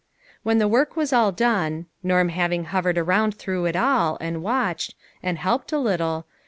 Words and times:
When 0.41 0.57
the 0.57 0.67
work 0.67 0.95
was 0.95 1.13
all 1.13 1.31
done, 1.31 1.85
Norm 2.01 2.29
having 2.29 2.63
hovered 2.63 2.97
around 2.97 3.35
through 3.35 3.65
it 3.65 3.75
all, 3.75 4.17
and 4.19 4.41
watched, 4.41 4.95
and 5.21 5.37
helped 5.37 5.71
a 5.71 5.77
little 5.77 6.25